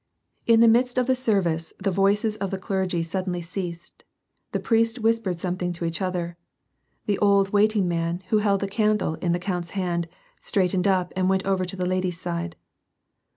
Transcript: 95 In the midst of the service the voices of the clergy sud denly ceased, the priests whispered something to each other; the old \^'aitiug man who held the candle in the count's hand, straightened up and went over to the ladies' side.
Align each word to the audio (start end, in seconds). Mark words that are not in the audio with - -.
95 0.47 0.53
In 0.55 0.59
the 0.61 0.79
midst 0.79 0.97
of 0.97 1.05
the 1.05 1.13
service 1.13 1.73
the 1.77 1.91
voices 1.91 2.35
of 2.37 2.49
the 2.49 2.57
clergy 2.57 3.03
sud 3.03 3.27
denly 3.27 3.45
ceased, 3.45 4.03
the 4.51 4.59
priests 4.59 4.97
whispered 4.97 5.39
something 5.39 5.71
to 5.73 5.85
each 5.85 6.01
other; 6.01 6.37
the 7.05 7.19
old 7.19 7.51
\^'aitiug 7.51 7.83
man 7.85 8.23
who 8.29 8.39
held 8.39 8.61
the 8.61 8.67
candle 8.67 9.13
in 9.21 9.31
the 9.31 9.37
count's 9.37 9.71
hand, 9.77 10.07
straightened 10.39 10.87
up 10.87 11.13
and 11.15 11.29
went 11.29 11.45
over 11.45 11.65
to 11.65 11.75
the 11.75 11.85
ladies' 11.85 12.19
side. 12.19 12.55